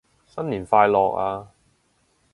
[0.25, 1.49] 新年快樂啊